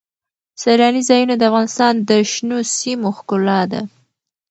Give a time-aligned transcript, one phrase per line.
[0.61, 3.81] سیلاني ځایونه د افغانستان د شنو سیمو ښکلا ده.